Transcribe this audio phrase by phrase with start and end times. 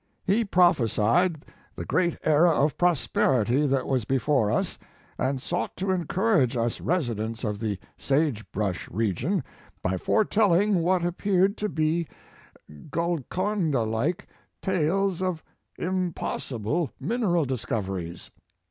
[0.25, 1.45] He prophesied
[1.75, 4.79] the great era of prosperity that was before us
[5.19, 9.43] and sought to encourage us residents of the sagebrush region
[9.83, 12.07] by foretelling what Mark Twain appeared to be
[12.89, 14.27] Golconda like
[14.59, 15.43] tales of
[15.77, 18.31] impossible mineral discoveries.